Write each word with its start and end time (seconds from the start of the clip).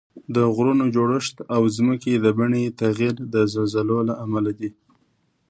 د 0.35 0.37
غرونو 0.55 0.85
جوړښت 0.95 1.35
او 1.55 1.61
د 1.67 1.71
ځمکې 1.77 2.13
د 2.17 2.25
بڼې 2.37 2.63
تغییر 2.81 3.15
د 3.33 3.35
زلزلو 3.51 3.97
له 4.09 4.13
امله 4.25 4.51
دي 4.59 4.69